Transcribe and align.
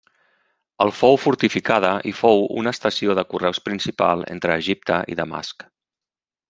El 0.85 0.93
fou 1.01 1.19
fortificada 1.25 1.91
i 2.13 2.15
fou 2.21 2.41
una 2.63 2.73
estació 2.77 3.19
de 3.21 3.27
correus 3.35 3.63
principal 3.69 4.27
entre 4.37 4.61
Egipte 4.65 5.03
i 5.15 5.23
Damasc. 5.23 5.71